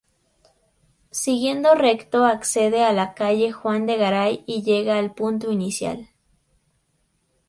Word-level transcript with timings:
Siguiendo 1.11 1.75
recto 1.75 2.25
accede 2.25 2.83
a 2.85 2.91
la 2.91 3.13
Calle 3.13 3.51
Juan 3.51 3.85
de 3.85 3.97
Garay 3.97 4.43
y 4.47 4.63
llega 4.63 4.97
al 4.97 5.13
punto 5.13 5.51
inicial. 5.51 6.09